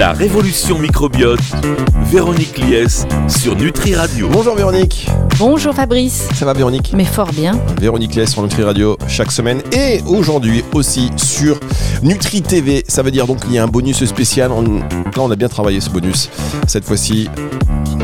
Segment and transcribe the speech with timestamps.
[0.00, 1.42] La révolution microbiote,
[2.06, 4.30] Véronique Lies sur Nutri Radio.
[4.32, 5.06] Bonjour Véronique.
[5.38, 6.26] Bonjour Fabrice.
[6.32, 6.94] Ça va Véronique?
[6.94, 7.60] Mais fort bien.
[7.78, 11.60] Véronique Lies sur Nutri Radio chaque semaine et aujourd'hui aussi sur
[12.02, 12.82] Nutri TV.
[12.88, 14.48] Ça veut dire donc qu'il y a un bonus spécial.
[14.48, 16.30] Là on a bien travaillé ce bonus.
[16.66, 17.28] Cette fois-ci,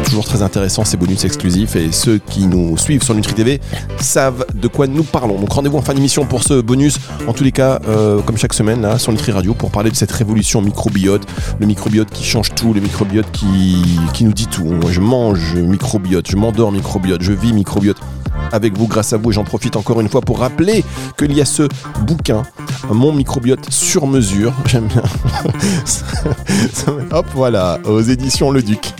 [0.07, 3.61] toujours très intéressant ces bonus exclusifs et ceux qui nous suivent sur Nutri TV
[3.99, 5.39] savent de quoi nous parlons.
[5.39, 6.99] Donc rendez-vous en fin d'émission pour ce bonus.
[7.27, 9.97] En tous les cas, euh, comme chaque semaine là sur Nutri Radio pour parler de
[9.97, 11.23] cette révolution microbiote,
[11.59, 14.73] le microbiote qui change tout, le microbiote qui, qui nous dit tout.
[14.89, 17.99] Je mange microbiote, je m'endors microbiote, je vis microbiote
[18.53, 19.31] avec vous, grâce à vous.
[19.31, 20.85] Et j'en profite encore une fois pour rappeler
[21.19, 21.69] qu'il y a ce
[22.07, 22.43] bouquin,
[22.91, 24.53] Mon microbiote sur mesure.
[24.67, 25.03] J'aime bien.
[27.11, 28.95] Hop, voilà, aux éditions Le Duc.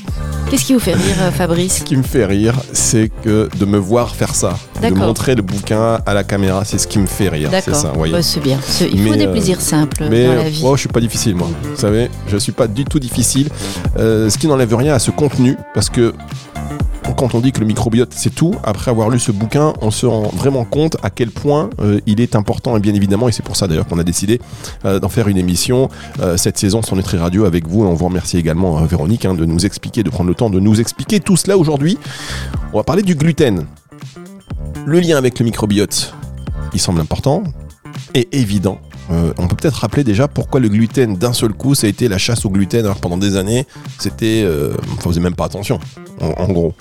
[0.51, 3.65] Qu'est-ce qui vous fait rire, euh, Fabrice Ce qui me fait rire, c'est que de
[3.65, 7.07] me voir faire ça, de montrer le bouquin à la caméra, c'est ce qui me
[7.07, 7.51] fait rire.
[7.65, 8.13] C'est ça, voyez.
[8.13, 8.59] Bah, c'est bien.
[8.81, 10.63] Il faut Mais, des euh, plaisirs simples Mais dans euh, la vie.
[10.65, 11.49] oh, je suis pas difficile moi.
[11.63, 13.49] Vous savez, je suis pas du tout difficile.
[13.99, 16.15] Euh, ce qui n'enlève rien à ce contenu, parce que
[17.15, 20.07] quand on dit que le microbiote c'est tout, après avoir lu ce bouquin, on se
[20.07, 23.45] rend vraiment compte à quel point euh, il est important et bien évidemment, et c'est
[23.45, 24.41] pour ça d'ailleurs qu'on a décidé
[24.85, 25.89] euh, d'en faire une émission
[26.21, 27.85] euh, cette saison sur Nutri Radio avec vous.
[27.85, 30.81] On vous remercie également Véronique hein, de nous expliquer, de prendre le temps de nous
[30.81, 31.99] expliquer tout cela aujourd'hui.
[32.73, 33.67] On va parler du gluten.
[34.85, 36.15] Le lien avec le microbiote,
[36.73, 37.45] il semble important
[38.15, 38.81] et évident.
[39.09, 42.19] On peut peut-être rappeler déjà pourquoi le gluten d'un seul coup, ça a été la
[42.19, 42.93] chasse au gluten.
[43.01, 43.67] Pendant des années,
[43.99, 45.79] c'était, euh, on faisait même pas attention.
[46.21, 46.75] En, en gros,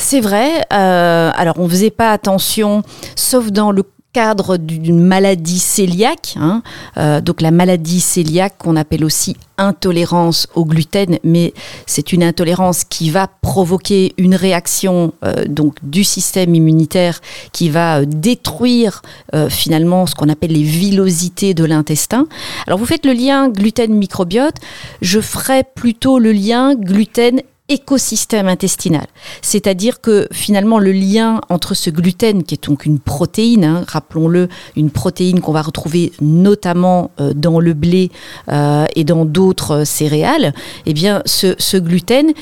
[0.00, 0.64] C'est vrai.
[0.72, 2.82] euh, alors, on faisait pas attention,
[3.16, 3.82] sauf dans le
[4.14, 6.36] cadre d'une maladie cœliaque.
[6.40, 6.62] hein.
[6.96, 11.52] Euh, donc, la maladie cœliaque, qu'on appelle aussi intolérance au gluten, mais
[11.84, 17.20] c'est une intolérance qui va provoquer une réaction euh, donc du système immunitaire
[17.52, 19.02] qui va euh, détruire
[19.50, 22.26] finalement ce qu'on appelle les villosités de l'intestin.
[22.66, 24.54] Alors vous faites le lien gluten microbiote,
[25.02, 29.06] je ferais plutôt le lien gluten écosystème intestinal.
[29.42, 34.48] C'est-à-dire que finalement le lien entre ce gluten, qui est donc une protéine, hein, rappelons-le,
[34.76, 38.10] une protéine qu'on va retrouver notamment euh, dans le blé
[38.48, 40.54] euh, et dans d'autres euh, céréales,
[40.86, 42.32] eh bien ce, gluten,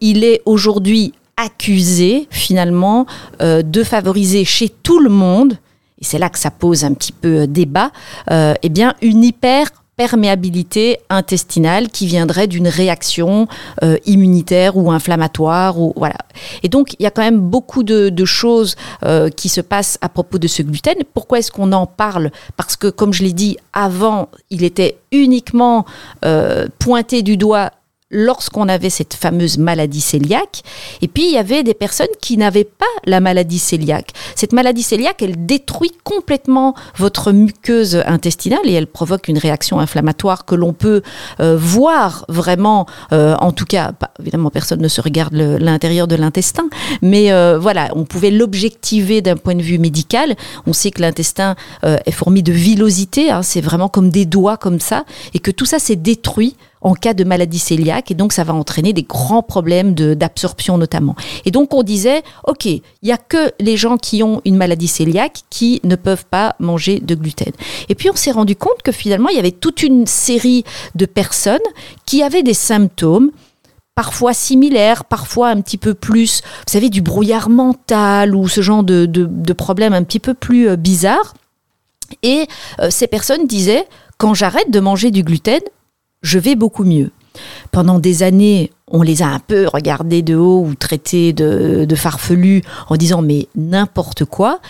[0.00, 3.06] il est aujourd'hui accusé finalement
[3.42, 5.58] euh, de favoriser chez tout le monde,
[6.00, 7.90] et c'est là que ça pose un petit peu débat,
[8.30, 13.48] eh bien une hyper perméabilité intestinale qui viendrait d'une réaction
[13.82, 16.18] euh, immunitaire ou inflammatoire ou voilà.
[16.62, 20.08] Et donc il y a quand même beaucoup de, choses euh, qui se passent à
[20.08, 20.96] propos de ce gluten.
[21.14, 22.30] Pourquoi est-ce qu'on en parle?
[22.56, 25.86] Parce que comme je l'ai dit avant, il était uniquement
[26.24, 27.70] euh, pointé du doigt
[28.10, 30.62] lorsqu'on avait cette fameuse maladie cœliaque.
[31.02, 34.10] Et puis, il y avait des personnes qui n'avaient pas la maladie cœliaque.
[34.36, 40.44] Cette maladie cœliaque, elle détruit complètement votre muqueuse intestinale et elle provoque une réaction inflammatoire
[40.44, 41.02] que l'on peut
[41.40, 46.14] euh, voir vraiment, euh, en tout cas, pas- évidemment, personne ne se regarde l'intérieur de
[46.14, 46.68] l'intestin,
[47.02, 50.36] mais euh, voilà, on pouvait l'objectiver d'un point de vue médical.
[50.66, 54.56] On sait que l'intestin euh, est fourmi de villosité, hein, c'est vraiment comme des doigts
[54.56, 56.56] comme ça, et que tout ça s'est détruit
[56.86, 61.16] en cas de maladie cœliaque et donc ça va entraîner des grands problèmes d'absorption notamment.
[61.44, 64.88] Et donc on disait, ok, il y a que les gens qui ont une maladie
[64.88, 67.52] cœliaque qui ne peuvent pas manger de gluten.
[67.88, 70.62] Et puis on s'est rendu compte que finalement il y avait toute une série
[70.94, 71.58] de personnes
[72.06, 73.32] qui avaient des symptômes
[73.96, 78.84] parfois similaires, parfois un petit peu plus, vous savez, du brouillard mental ou ce genre
[78.84, 81.34] de, de, de problèmes un petit peu plus euh, bizarres.
[82.22, 82.46] Et
[82.78, 83.88] euh, ces personnes disaient,
[84.18, 85.60] quand j'arrête de manger du gluten,
[86.22, 87.10] je vais beaucoup mieux.
[87.70, 91.94] Pendant des années, on les a un peu regardés de haut ou traités de, de
[91.94, 94.60] farfelus en disant mais n'importe quoi.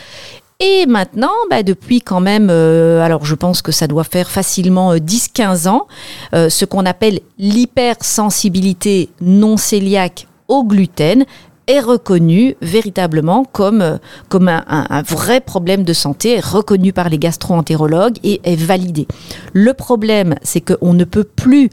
[0.58, 4.92] Et maintenant, bah, depuis quand même, euh, alors je pense que ça doit faire facilement
[4.92, 5.86] euh, 10-15 ans,
[6.34, 11.24] euh, ce qu'on appelle l'hypersensibilité non cœliaque au gluten
[11.66, 18.18] est reconnu véritablement comme, euh, comme un, vrai problème de santé, reconnu par les gastro-entérologues
[18.22, 19.06] et est validé.
[19.52, 21.70] Le problème, c'est qu'on ne peut plus,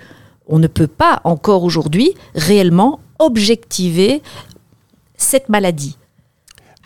[0.47, 4.21] on ne peut pas encore aujourd'hui réellement objectiver
[5.17, 5.97] cette maladie.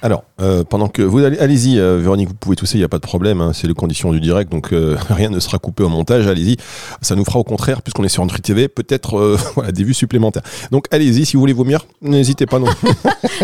[0.02, 2.90] Alors, euh, pendant que vous allez, allez-y, euh, Véronique, vous pouvez tousser, il n'y a
[2.90, 3.42] pas de problème.
[3.42, 6.28] hein, c'est les conditions du direct, donc euh, rien ne sera coupé au montage.
[6.28, 6.58] Allez-y,
[7.02, 10.44] ça nous fera au contraire, puisqu'on est sur Nutri TV, peut-être voilà, des vues supplémentaires.
[10.72, 12.60] Donc, allez-y, si vous voulez vomir, n'hésitez pas.
[12.60, 12.68] Non.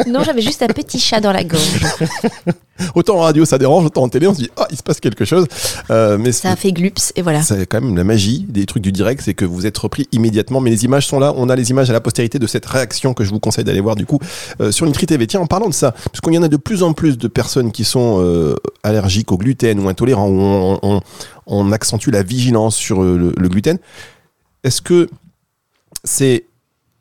[0.08, 1.84] Non, j'avais juste un petit chat dans la gorge.
[2.96, 5.00] autant en radio, ça dérange, autant en télé, on se dit ah, il se passe
[5.00, 5.46] quelque chose.
[5.90, 7.42] Mais Ça a fait glups et voilà.
[7.42, 10.62] C'est quand même la magie des trucs du direct, c'est que vous êtes repris immédiatement.
[10.62, 11.34] Mais les images sont là.
[11.38, 13.82] On a les images à la postérité de cette réaction que je vous conseille d'aller
[13.82, 14.20] voir du coup
[14.72, 15.28] sur Nutri TV.
[15.28, 15.94] Tiens, en parlant de ça,
[16.24, 19.38] qu'il y en a de plus en plus de personnes qui sont euh, allergiques au
[19.38, 21.00] gluten ou intolérants, où
[21.46, 23.78] on, accentue la vigilance sur euh, le, gluten.
[24.64, 25.10] Est-ce que
[26.04, 26.46] c'est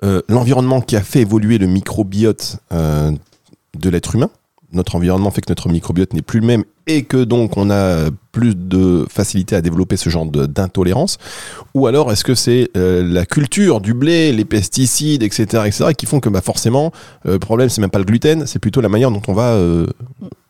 [0.03, 4.31] euh, l'environnement qui a fait évoluer le microbiote de l'être humain?
[4.73, 8.11] Notre environnement fait que notre microbiote n'est plus le même et que donc on a
[8.33, 11.19] plus de facilité à développer ce genre d'intolérance
[11.75, 16.07] Ou alors est-ce que c'est euh, la culture du blé, les pesticides, etc., etc., qui
[16.07, 16.93] font que bah, forcément,
[17.27, 19.51] euh, le problème c'est même pas le gluten, c'est plutôt la manière dont on va
[19.51, 19.87] euh,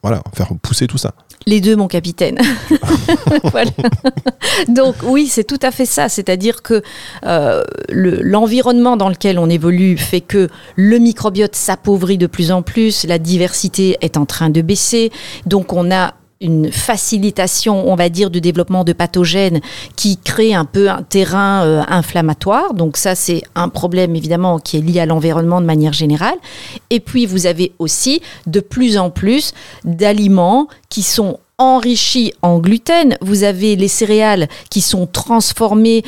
[0.02, 1.12] voilà, faire pousser tout ça.
[1.46, 2.38] Les deux, mon capitaine.
[3.50, 3.70] Voilà.
[4.68, 6.08] Donc oui, c'est tout à fait ça.
[6.08, 6.82] C'est-à-dire que
[7.26, 12.62] euh, le- l'environnement dans lequel on évolue fait que le microbiote s'appauvrit de plus en
[12.62, 15.10] plus, la diversité est en train de baisser,
[15.46, 19.60] donc on a une facilitation, on va dire, du développement de pathogènes
[19.96, 22.74] qui crée un peu un terrain euh, inflammatoire.
[22.74, 26.36] Donc ça, c'est un problème évidemment qui est lié à l'environnement de manière générale.
[26.90, 29.54] Et puis, vous avez aussi de plus en plus
[29.84, 33.16] d'aliments qui sont enrichis en gluten.
[33.20, 36.02] Vous avez les céréales qui sont transformées.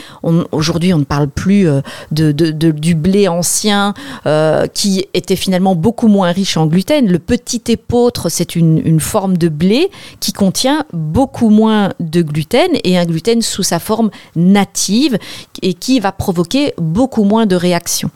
[0.52, 1.81] Aujourd'hui, on ne parle plus euh,
[2.11, 3.94] du blé ancien
[4.26, 7.06] euh, qui était finalement beaucoup moins riche en gluten.
[7.06, 12.99] Le petit épeautre, c'est une forme de blé qui contient beaucoup moins de gluten et
[12.99, 15.19] un gluten sous sa forme native
[15.62, 18.11] et qui va provoquer beaucoup moins de réactions.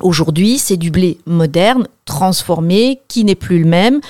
[0.00, 4.00] Aujourd'hui, c'est du blé moderne, transformé, qui n'est plus le même.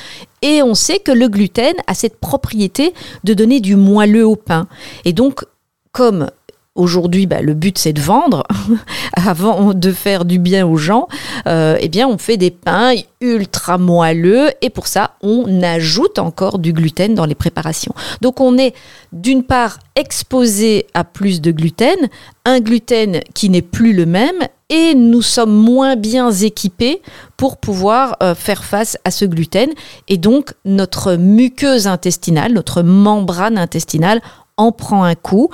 [0.43, 2.95] Et on sait que le gluten a cette propriété
[3.25, 4.69] de donner du moelleux au pain.
[5.05, 5.45] Et donc,
[5.93, 6.31] comme
[6.79, 8.45] aujourd'hui, bah, le but c'est de vendre,
[9.13, 11.09] avant de faire du bien aux gens,
[11.47, 16.59] euh, eh bien, on fait des pains ultra moelleux et pour ça, on ajoute encore
[16.59, 17.95] du gluten dans les préparations.
[18.21, 18.75] Donc, on est
[19.13, 22.09] d'une part exposé à plus de gluten,
[22.45, 24.39] un gluten qui n'est plus le même
[24.71, 27.03] et nous sommes moins bien équipés
[27.37, 29.71] pour pouvoir euh, faire face à ce gluten.
[30.09, 34.21] Et donc, notre muqueuse intestinale, notre membrane intestinale
[34.59, 35.49] en prend un coup.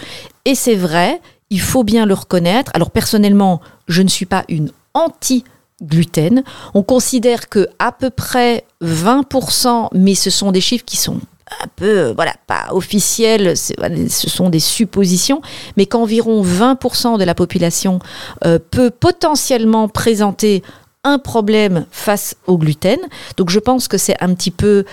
[0.45, 1.21] Et c'est vrai,
[1.51, 2.73] il faut bien le reconnaître.
[2.75, 5.45] Alors, personnellement, je ne suis pas une anti
[5.83, 6.43] gluten.
[6.75, 11.21] On considère que à peu près 20%, mais ce sont des chiffres qui sont
[11.63, 15.43] un peu, euh, voilà, pas officiels, ce sont des suppositions,
[15.77, 17.99] mais qu'environ 20% de la population
[18.45, 20.63] euh, peut potentiellement présenter
[21.05, 22.99] un problème face au gluten.
[23.37, 24.85] Donc je pense que c'est un petit peu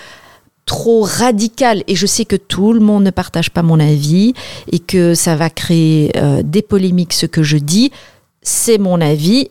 [0.72, 4.32] trop radical et je sais que tout le monde ne partage pas mon avis
[4.70, 7.92] et que ça va créer euh, des polémiques ce que je dis.
[8.40, 9.50] C'est mon avis,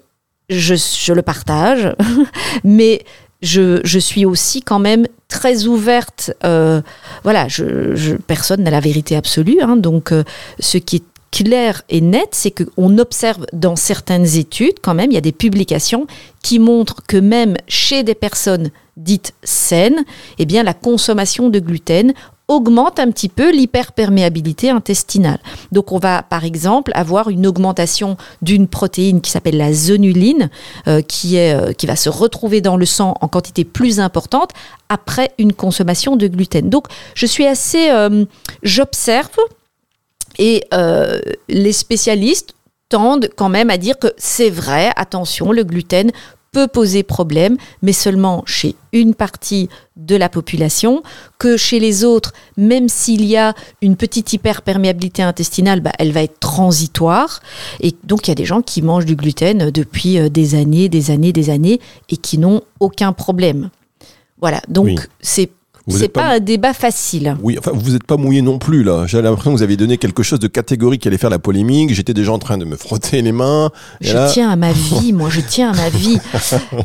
[0.49, 1.93] je, je le partage,
[2.63, 3.03] mais
[3.43, 6.31] je, je suis aussi quand même très ouverte.
[6.43, 6.81] euh,
[7.23, 9.59] voilà, je, je- personne n'a la vérité absolue.
[9.61, 10.23] hein, donc, euh,
[10.59, 15.15] ce qui est clair et net, c'est qu'on observe dans certaines études, quand même, il
[15.15, 16.05] y a des publications
[16.43, 20.03] qui montrent que même chez des personnes dites saines,
[20.37, 22.13] eh bien, la consommation de gluten
[22.47, 25.39] augmente un petit peu l'hyperperméabilité intestinale.
[25.71, 30.49] Donc on va par exemple avoir une augmentation d'une protéine qui s'appelle la zonuline,
[30.87, 34.51] euh, qui, est, euh, qui va se retrouver dans le sang en quantité plus importante
[34.89, 36.69] après une consommation de gluten.
[36.69, 37.89] Donc je suis assez...
[37.89, 38.25] euh,
[38.63, 39.37] J'observe
[40.37, 41.19] et euh,
[41.49, 42.55] les spécialistes
[42.89, 46.11] tendent quand même à dire que c'est vrai, attention, le gluten
[46.51, 51.01] peut poser problème, mais seulement chez une partie de la population,
[51.39, 56.23] que chez les autres, même s'il y a une petite hyperperméabilité intestinale, bah, elle va
[56.23, 57.39] être transitoire.
[57.79, 60.89] Et donc, il y a des gens qui mangent du gluten depuis euh, des années,
[60.89, 61.79] des années, des années,
[62.09, 63.69] et qui n'ont aucun problème.
[64.41, 64.97] Voilà, donc Oui.
[65.21, 65.49] c'est
[65.87, 67.35] c'est pas pas- un débat facile.
[67.41, 69.05] Oui, enfin, vous n'êtes pas mouillé non plus, là.
[69.07, 71.93] J'avais l'impression que vous aviez donné quelque chose de catégorique qui allait faire la polémique.
[71.93, 73.71] J'étais déjà en train de me frotter les mains.
[74.01, 76.19] Et Je là, tiens à ma vie, moi, je tiens à ma vie.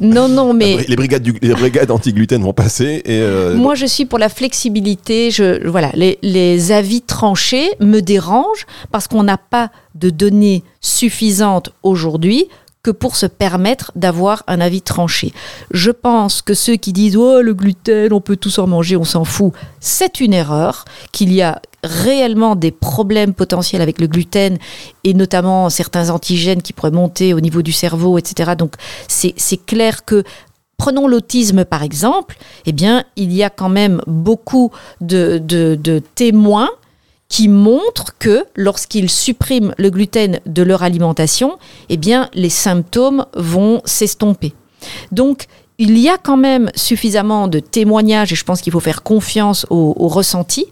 [0.01, 3.03] Non, non, mais les brigades, du- les brigades anti-gluten vont passer.
[3.05, 5.31] Et, euh, moi, je suis pour la flexibilité.
[5.31, 11.71] Je, voilà, les, les avis tranchés me dérangent parce qu'on n'a pas de données suffisantes
[11.83, 12.47] aujourd'hui
[12.87, 15.33] que pour se permettre d'avoir un avis tranché.
[15.73, 19.03] Je pense que ceux qui disent oh le gluten, on peut tous en manger, on
[19.03, 20.85] s'en fout, c'est une erreur.
[21.11, 24.57] Qu'il y a réellement des problèmes potentiels avec le gluten
[25.03, 28.53] et notamment certains antigènes qui pourraient monter au niveau du cerveau, etc.
[28.57, 28.75] Donc
[29.09, 30.23] c'est clair que
[30.79, 36.69] Prenons l'autisme par exemple, eh bien, il y a quand même beaucoup de- de témoins
[37.29, 43.83] qui montrent que lorsqu'ils suppriment le gluten de leur alimentation, eh bien, les symptômes vont
[43.85, 44.55] s'estomper.
[45.13, 45.47] Donc,
[45.79, 49.67] il y a quand même suffisamment de témoignages et je pense qu'il faut faire confiance
[49.71, 50.67] au, au ressenti.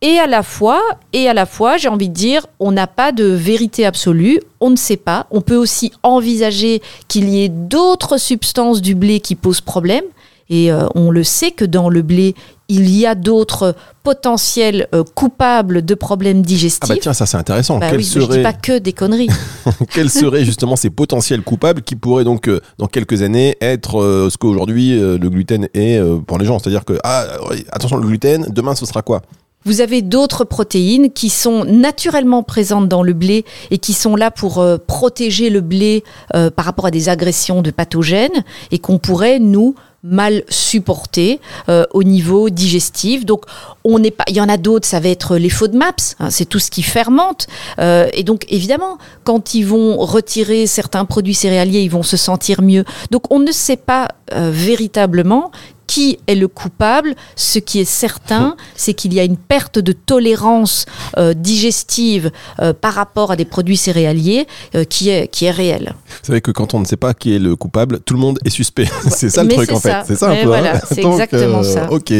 [0.00, 0.80] Et à la fois,
[1.12, 4.70] et à la fois, j'ai envie de dire, on n'a pas de vérité absolue, on
[4.70, 5.26] ne sait pas.
[5.32, 10.04] On peut aussi envisager qu'il y ait d'autres substances du blé qui posent problème.
[10.50, 12.34] Et euh, on le sait que dans le blé,
[12.68, 16.90] il y a d'autres potentiels euh, coupables de problèmes digestifs.
[16.90, 17.78] Ah bah tiens, ça c'est intéressant.
[17.78, 19.28] Bah Quels oui, je dis seraient, pas que des conneries.
[19.94, 24.30] quels seraient justement ces potentiels coupables qui pourraient donc euh, dans quelques années être euh,
[24.30, 26.58] ce qu'aujourd'hui euh, le gluten est euh, pour les gens?
[26.58, 27.26] C'est-à-dire que ah,
[27.72, 29.22] attention le gluten, demain ce sera quoi?
[29.64, 34.30] Vous avez d'autres protéines qui sont naturellement présentes dans le blé et qui sont là
[34.30, 38.98] pour euh, protéger le blé euh, par rapport à des agressions de pathogènes et qu'on
[38.98, 43.24] pourrait, nous, mal supporter euh, au niveau digestif.
[43.24, 43.44] Donc,
[43.84, 44.24] on n'est pas.
[44.28, 46.82] Il y en a d'autres, ça va être les FODMAPs, hein, c'est tout ce qui
[46.82, 47.46] fermente.
[47.78, 52.62] Euh, et donc, évidemment, quand ils vont retirer certains produits céréaliers, ils vont se sentir
[52.62, 52.84] mieux.
[53.10, 55.50] Donc, on ne sait pas euh, véritablement
[55.88, 57.16] qui est le coupable.
[57.34, 62.30] Ce qui est certain, c'est qu'il y a une perte de tolérance euh, digestive
[62.60, 65.94] euh, par rapport à des produits céréaliers euh, qui, est, qui est réelle.
[66.06, 68.38] Vous savez que quand on ne sait pas qui est le coupable, tout le monde
[68.44, 68.86] est suspect.
[69.08, 70.02] c'est ça le Mais truc c'est en fait.
[70.06, 70.46] C'est ça un peu.
[70.46, 70.80] voilà, hein.
[70.86, 71.90] c'est Donc, exactement ça.
[71.90, 72.12] Ok.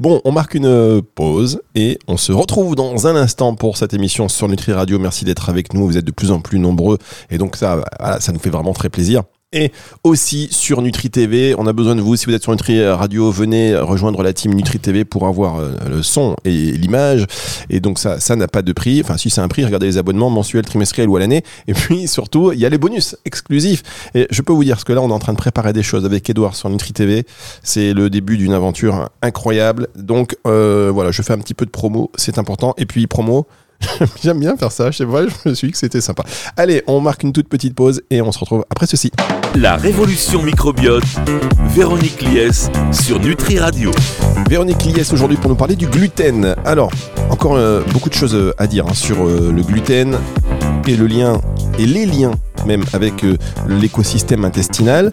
[0.00, 3.94] Bon, on marque une euh, pause et on se retrouve dans un instant pour cette
[3.94, 4.98] émission sur Nutri Radio.
[4.98, 5.86] Merci d'être avec nous.
[5.86, 6.98] Vous êtes de plus en plus nombreux
[7.30, 9.22] et donc ça, voilà, ça nous fait vraiment très plaisir.
[9.52, 9.70] Et
[10.02, 12.16] aussi sur Nutri TV, on a besoin de vous.
[12.16, 15.72] Si vous êtes sur Nutri Radio, venez rejoindre la team Nutri TV pour avoir euh,
[15.90, 17.26] le son et l'image.
[17.68, 19.02] Et donc ça, ça n'a pas de prix.
[19.02, 21.42] Enfin, si c'est un prix, regardez les abonnements mensuels, trimestriels ou à l'année.
[21.68, 23.82] Et puis surtout, il y a les bonus exclusifs.
[24.14, 25.82] Et je peux vous dire, parce que là, on est en train de préparer des
[25.82, 27.26] choses avec Edouard sur Nutri TV.
[27.62, 29.88] C'est le début d'une aventure incroyable.
[29.96, 32.72] Donc euh, voilà, je fais un petit peu de promo, c'est important.
[32.78, 33.46] Et puis promo.
[34.22, 36.24] J'aime bien faire ça, je sais pas, je me suis dit que c'était sympa.
[36.56, 39.10] Allez, on marque une toute petite pause et on se retrouve après ceci.
[39.54, 41.04] La révolution microbiote,
[41.74, 43.90] Véronique Lies sur Nutri Radio.
[44.48, 46.54] Véronique Lies aujourd'hui pour nous parler du gluten.
[46.64, 46.90] Alors,
[47.30, 50.18] encore euh, beaucoup de choses euh, à dire hein, sur euh, le gluten
[50.86, 51.40] et le lien,
[51.78, 52.32] et les liens
[52.66, 53.36] même avec euh,
[53.68, 55.12] l'écosystème intestinal.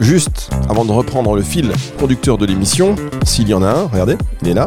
[0.00, 4.16] Juste avant de reprendre le fil conducteur de l'émission, s'il y en a un, regardez,
[4.42, 4.66] il est là.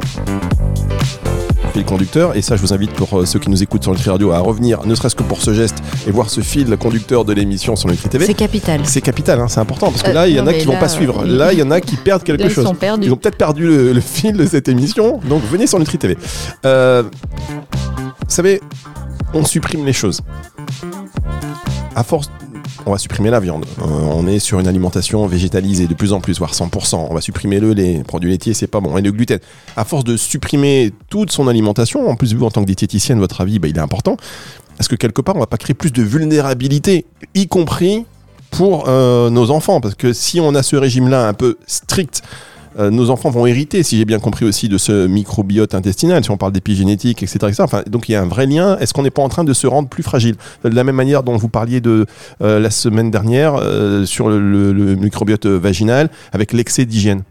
[1.75, 4.09] Fil conducteur, et ça je vous invite pour euh, ceux qui nous écoutent sur Nutri
[4.09, 5.75] Radio à revenir, ne serait-ce que pour ce geste,
[6.07, 8.25] et voir ce fil conducteur de l'émission sur Nutri TV.
[8.25, 8.79] C'est capital.
[8.85, 10.71] C'est capital, hein, c'est important parce que Euh, là, il y en a qui vont
[10.71, 11.25] là, pas suivre.
[11.25, 12.63] Là, il y en a qui perdent quelque Là, ils chose.
[12.63, 13.07] sont perdus.
[13.07, 16.17] Ils ont peut-être perdu le, le fil de cette émission, donc venez sur Nutri TV.
[16.65, 17.03] Euh,
[17.49, 18.61] vous savez,
[19.33, 20.21] on supprime les choses.
[21.93, 22.29] À force,
[22.85, 23.65] on va supprimer la viande.
[23.81, 27.07] Euh, on est sur une alimentation végétalisée de plus en plus, voire 100%.
[27.09, 28.97] On va supprimer le lait, les produits laitiers, c'est pas bon.
[28.97, 29.39] Et le gluten.
[29.75, 33.41] À force de supprimer toute son alimentation, en plus vous en tant que diététicienne, votre
[33.41, 34.17] avis, bah, il est important.
[34.79, 38.05] Est-ce que quelque part, on va pas créer plus de vulnérabilité, y compris
[38.51, 39.81] pour euh, nos enfants?
[39.81, 42.21] Parce que si on a ce régime-là un peu strict,
[42.79, 46.31] euh, nos enfants vont hériter, si j'ai bien compris aussi, de ce microbiote intestinal, si
[46.31, 47.63] on parle d'épigénétique, etc., etc.
[47.87, 48.77] Donc il y a un vrai lien.
[48.79, 51.23] Est-ce qu'on n'est pas en train de se rendre plus fragile De la même manière
[51.23, 52.05] dont vous parliez de
[52.41, 57.23] euh, la semaine dernière euh, sur le, le- le microbiote vaginal avec l'excès d'hygiène.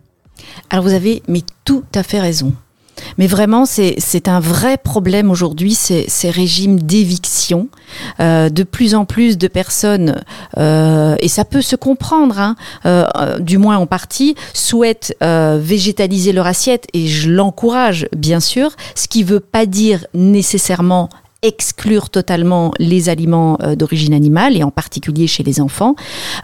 [0.71, 2.53] Alors vous avez mais tout à fait raison.
[3.19, 7.69] Mais vraiment, c'est un vrai problème aujourd'hui, ces, régimes d'éviction.
[8.21, 10.23] Euh, de plus en plus de personnes,
[10.59, 16.47] euh, et ça peut se comprendre, hein, euh, du moins en partie, souhaitent végétaliser leur
[16.47, 21.09] assiette, et je l'encourage bien sûr, ce qui ne veut pas dire nécessairement
[21.43, 25.95] exclure totalement les aliments d'origine animale, et en particulier chez les enfants.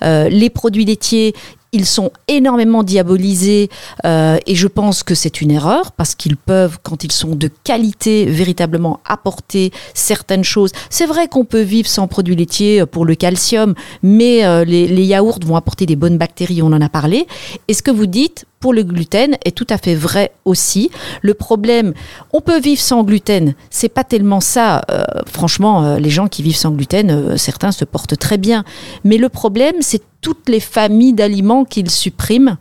[0.02, 1.34] Les produits laitiers,
[1.72, 3.70] ils sont énormément diabolisés
[4.04, 7.48] euh, et je pense que c'est une erreur parce qu'ils peuvent, quand ils sont de
[7.64, 10.72] qualité, véritablement apporter certaines choses.
[10.90, 15.38] C'est vrai qu'on peut vivre sans produits laitiers pour le calcium, mais euh, les, yaourts
[15.44, 17.26] vont apporter des bonnes bactéries, on en a parlé.
[17.68, 20.90] Et ce que vous dites pour le gluten est tout à fait vrai aussi.
[21.22, 21.94] Le problème,
[22.34, 24.82] on peut vivre sans gluten, c'est pas tellement ça.
[24.90, 28.64] Euh, franchement, euh, les gens qui vivent sans gluten, euh, certains se portent très bien.
[29.02, 32.58] Mais le problème, c'est toutes les familles d'aliments qu'ils suppriment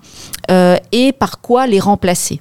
[0.93, 2.39] et par quoi les remplacer.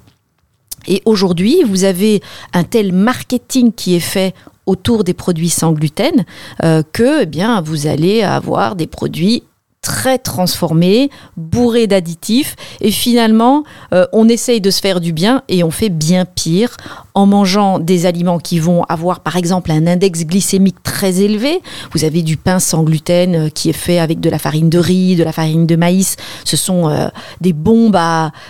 [0.87, 2.21] Et aujourd'hui, vous avez
[2.53, 4.33] un tel marketing qui est fait
[4.65, 6.23] autour des produits sans gluten
[6.61, 9.43] que eh bien vous allez avoir des produits
[9.81, 15.63] très transformés, bourrés d'additifs, et finalement, euh, on essaye de se faire du bien et
[15.63, 16.75] on fait bien pire
[17.13, 21.61] en mangeant des aliments qui vont avoir, par exemple, un index glycémique très élevé.
[21.93, 24.79] Vous avez du pain sans gluten euh, qui est fait avec de la farine de
[24.79, 26.17] riz, de la farine de maïs.
[26.43, 27.07] Ce sont euh,
[27.39, 27.97] des bombes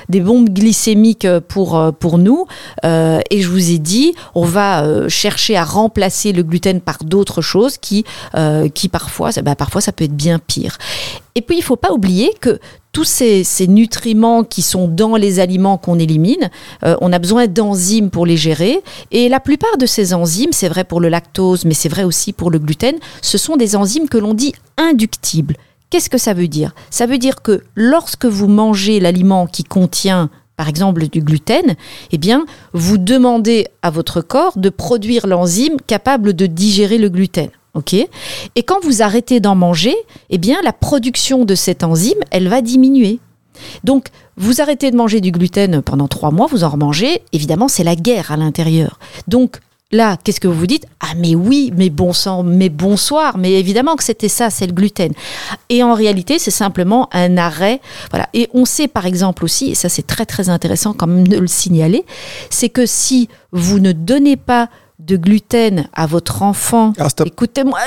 [0.10, 2.46] des bombes glycémiques pour pour nous.
[2.84, 7.78] Et je vous ai dit, on va chercher à remplacer le gluten par d'autres choses
[7.78, 8.04] qui
[8.74, 10.78] qui parfois, bah, parfois ça peut être bien pire.
[11.36, 12.60] Et puis, il faut pas oublier que
[12.92, 16.50] tous ces, ces nutriments qui sont dans les aliments qu'on élimine,
[16.84, 18.82] euh, on a besoin d'enzymes pour les gérer.
[19.12, 22.34] Et la plupart de ces enzymes, c'est vrai pour le lactose, mais c'est vrai aussi
[22.34, 25.56] pour le gluten, ce sont des enzymes que l'on dit inductibles.
[25.90, 26.74] Qu'est-ce que ça veut dire?
[26.90, 31.76] Ça veut dire que lorsque vous mangez l'aliment qui contient par exemple du gluten,
[32.12, 37.50] eh bien, vous demandez à votre corps de produire l'enzyme capable de digérer le gluten.
[37.74, 39.96] OK Et quand vous arrêtez d'en manger,
[40.30, 43.20] eh bien, la production de cette enzyme, elle va diminuer.
[43.84, 44.08] Donc,
[44.38, 47.96] vous arrêtez de manger du gluten pendant trois mois, vous en remangez, évidemment, c'est la
[47.96, 49.00] guerre à l'intérieur.
[49.28, 49.60] Donc,
[49.92, 50.86] Là, qu'est-ce que vous vous dites?
[51.00, 54.74] Ah mais oui, mais bon sang, mais bonsoir, mais évidemment que c'était ça, c'est le
[54.74, 55.12] gluten.
[55.70, 57.82] Et en réalité, c'est simplement un arrêt.
[58.12, 58.30] Voilà.
[58.36, 61.40] Et on sait par exemple aussi, et ça c'est très très intéressant quand même de
[61.40, 62.06] le signaler,
[62.52, 64.70] c'est que si vous ne donnez pas
[65.00, 66.94] de gluten à votre enfant.
[66.98, 67.28] Ah, stop.
[67.28, 67.80] Écoutez-moi.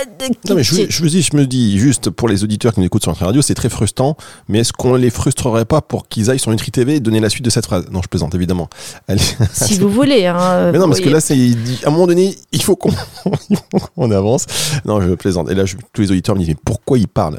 [0.48, 2.86] Non, mais je, je, me dis, je me dis, juste pour les auditeurs qui nous
[2.86, 4.16] écoutent sur notre radio, c'est très frustrant,
[4.48, 7.28] mais est-ce qu'on les frustrerait pas pour qu'ils aillent sur Nutri TV et donner la
[7.28, 7.86] suite de cette phrase?
[7.90, 8.68] Non, je plaisante, évidemment.
[9.08, 9.22] Allez.
[9.52, 10.26] Si vous voulez.
[10.26, 11.36] Hein, mais non, parce que là, c'est,
[11.84, 14.46] à un moment donné, il faut qu'on avance.
[14.84, 15.50] Non, je plaisante.
[15.50, 17.38] Et là, je- tous les auditeurs me disent, mais pourquoi il parle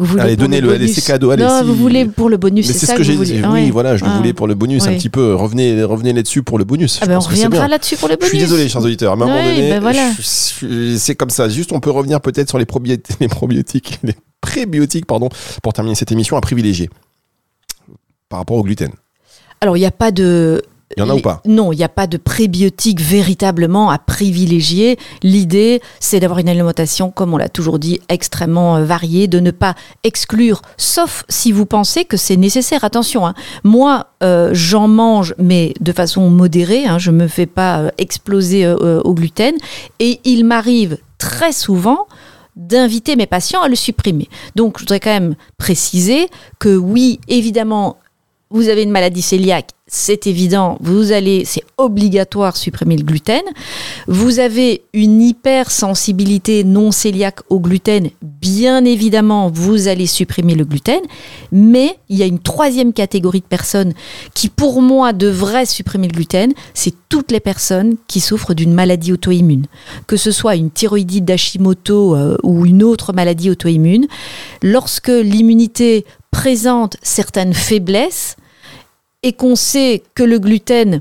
[0.00, 0.64] Vous voulez Allez, bonus.
[0.70, 3.16] allez, c'est cadeau, allez, Non, si- vous voulez pour le bonus, c'est ce que, j'ai
[3.16, 3.42] dit.
[3.44, 3.70] Oui, Ouais.
[3.70, 4.16] voilà, je le Ah.
[4.16, 5.34] voulais pour le bonus un petit peu.
[5.34, 6.98] Revenez, revenez là-dessus pour le bonus.
[7.00, 8.30] Ah Je ben, on reviendra là-dessus pour le Je bonus.
[8.30, 10.10] suis désolé, chers auditeurs, mais à un moment donné, ben voilà.
[10.12, 10.22] je-
[10.66, 11.50] je- c'est comme ça.
[11.50, 12.64] Juste, on peut revenir peut-être sur les,
[13.20, 15.28] les probiotiques, les prébiotiques, pardon,
[15.62, 16.88] pour terminer cette émission à privilégier
[18.30, 18.90] par rapport au gluten.
[19.60, 20.62] Alors, il n'y a pas de.
[20.96, 21.40] Il y en a ou pas?
[21.46, 24.98] Non, il n'y a pas de prébiotiques véritablement à privilégier.
[25.22, 29.52] L'idée, c'est d'avoir une alimentation, comme on l'a toujours dit, extrêmement euh, variée, de ne
[29.52, 32.82] pas exclure, sauf si vous pensez que c'est nécessaire.
[32.82, 33.34] Attention, hein.
[33.62, 36.86] moi, euh, j'en mange, mais de façon modérée.
[36.86, 39.54] hein, je ne me fais pas euh, exploser au gluten.
[40.00, 42.06] Et il m'arrive très souvent
[42.56, 44.28] d'inviter mes patients à le supprimer.
[44.56, 46.28] Donc, je voudrais quand même préciser
[46.58, 47.96] que oui, évidemment,
[48.50, 53.42] vous avez une maladie cœliaque, c'est évident, vous allez, c'est obligatoire supprimer le gluten.
[54.06, 61.00] Vous avez une hypersensibilité non cœliaque au gluten, bien évidemment, vous allez supprimer le gluten.
[61.50, 63.92] Mais il y a une troisième catégorie de personnes
[64.32, 69.12] qui, pour moi, devraient supprimer le gluten, c'est toutes les personnes qui souffrent d'une maladie
[69.12, 69.66] auto-immune,
[70.06, 74.06] que ce soit une thyroïdite d'Hashimoto euh, ou une autre maladie auto-immune.
[74.62, 78.36] Lorsque l'immunité présente certaines faiblesses,
[79.22, 81.00] et qu'on sait que le gluten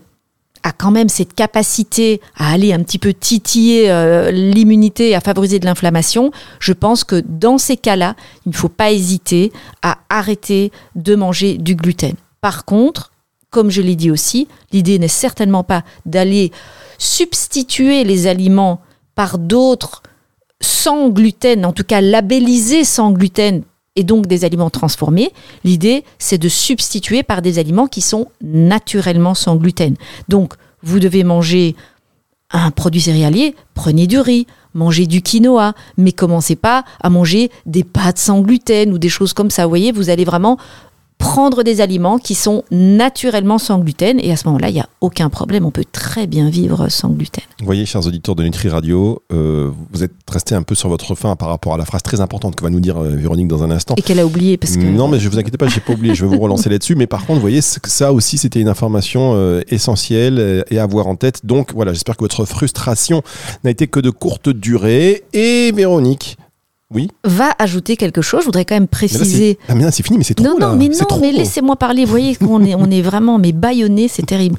[0.63, 5.59] a quand même cette capacité à aller un petit peu titiller euh, l'immunité, à favoriser
[5.59, 10.71] de l'inflammation, je pense que dans ces cas-là, il ne faut pas hésiter à arrêter
[10.95, 12.15] de manger du gluten.
[12.41, 13.11] Par contre,
[13.49, 16.51] comme je l'ai dit aussi, l'idée n'est certainement pas d'aller
[16.97, 18.81] substituer les aliments
[19.15, 20.03] par d'autres
[20.61, 23.63] sans gluten, en tout cas labellisés sans gluten,
[23.99, 25.33] et donc des aliments transformés.
[25.65, 29.95] L'idée, c'est de substituer par des aliments qui sont naturellement sans gluten.
[30.29, 31.75] Donc, vous devez manger
[32.49, 37.83] un produit céréalier, prenez du riz, mangez du quinoa, mais commencez pas à manger des
[37.83, 39.63] pâtes sans gluten ou des choses comme ça.
[39.63, 40.57] Vous voyez, vous allez vraiment
[41.19, 44.89] prendre des aliments qui sont naturellement sans gluten et à ce moment-là, il n'y a
[45.01, 47.43] aucun problème, on peut très bien vivre sans gluten.
[47.59, 51.13] Vous voyez, chers auditeurs de Nutri Radio, euh, vous êtes restés un peu sur votre
[51.15, 53.63] fin par rapport à la phrase très importante que va nous dire euh, Véronique dans
[53.63, 53.95] un instant.
[53.97, 54.81] Et qu'elle a oublié parce que...
[54.81, 56.95] Non, mais je vous inquiétez pas, j'ai pas oublié, je vais vous relancer là-dessus.
[56.95, 61.07] Mais par contre, vous voyez, ça aussi, c'était une information euh, essentielle et à avoir
[61.07, 61.45] en tête.
[61.45, 63.21] Donc voilà, j'espère que votre frustration
[63.65, 65.23] n'a été que de courte durée.
[65.33, 66.37] Et Véronique,
[66.91, 68.41] oui, va ajouter quelque chose.
[68.41, 69.59] Je voudrais quand même préciser.
[69.67, 70.45] ah, mais là, c'est fini, mais c'est trop.
[70.47, 70.69] Non, là.
[70.69, 71.19] non, mais non, trop.
[71.19, 72.03] mais laissez-moi parler.
[72.03, 74.57] Vous voyez qu'on est, on est vraiment mais bâillonné, c'est terrible.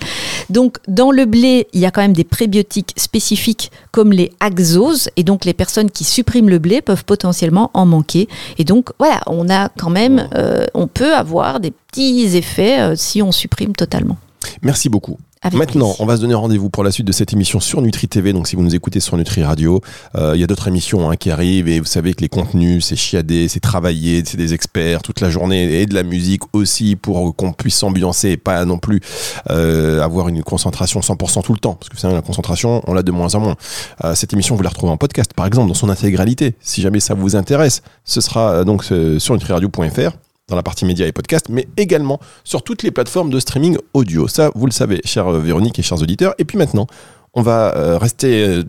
[0.48, 5.10] Donc, dans le blé, il y a quand même des prébiotiques spécifiques comme les axoses,
[5.16, 8.28] et donc les personnes qui suppriment le blé peuvent potentiellement en manquer.
[8.58, 12.94] Et donc, voilà, on a quand même, euh, on peut avoir des petits effets euh,
[12.96, 14.18] si on supprime totalement.
[14.62, 15.18] Merci beaucoup.
[15.42, 16.02] Avec Maintenant, plaisir.
[16.02, 18.34] on va se donner rendez-vous pour la suite de cette émission sur Nutri TV.
[18.34, 19.80] Donc, si vous nous écoutez sur Nutri Radio,
[20.14, 22.84] euh, il y a d'autres émissions hein, qui arrivent et vous savez que les contenus,
[22.84, 26.94] c'est chiadé, c'est travaillé, c'est des experts toute la journée et de la musique aussi
[26.94, 29.00] pour qu'on puisse s'ambiancer et pas non plus
[29.48, 31.72] euh, avoir une concentration 100% tout le temps.
[31.72, 33.56] Parce que vous savez, la concentration, on l'a de moins en moins.
[34.04, 36.54] Euh, cette émission, vous la retrouvez en podcast, par exemple, dans son intégralité.
[36.60, 40.10] Si jamais ça vous intéresse, ce sera euh, donc euh, sur nutriradio.fr
[40.50, 44.28] dans la partie médias et podcasts, mais également sur toutes les plateformes de streaming audio.
[44.28, 46.34] Ça, vous le savez, chère euh, Véronique et chers auditeurs.
[46.38, 46.86] Et puis maintenant,
[47.32, 48.64] on va euh, rester euh,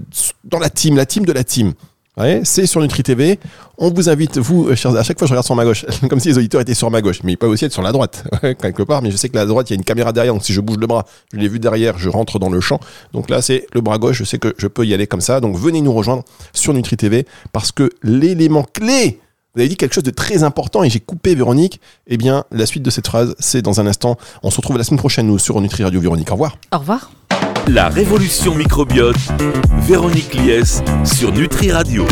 [0.45, 1.73] dans la team, la team de la team.
[2.43, 3.39] C'est sur Nutri TV.
[3.79, 6.27] On vous invite, vous, chers, à chaque fois je regarde sur ma gauche, comme si
[6.27, 8.25] les auditeurs étaient sur ma gauche, mais ils peuvent aussi être sur la droite,
[8.61, 9.01] quelque part.
[9.01, 10.61] Mais je sais que la droite, il y a une caméra derrière, donc si je
[10.61, 12.79] bouge le bras, je l'ai vu derrière, je rentre dans le champ.
[13.11, 15.39] Donc là, c'est le bras gauche, je sais que je peux y aller comme ça.
[15.39, 19.19] Donc venez nous rejoindre sur Nutri TV, parce que l'élément clé
[19.53, 21.81] vous avez dit quelque chose de très important et j'ai coupé Véronique.
[22.07, 24.17] Eh bien, la suite de cette phrase, c'est dans un instant.
[24.43, 26.29] On se retrouve la semaine prochaine, nous, sur Nutri Radio Véronique.
[26.29, 26.57] Au revoir.
[26.71, 27.11] Au revoir.
[27.67, 29.17] La révolution microbiote,
[29.81, 32.05] Véronique Lies sur Nutri Radio.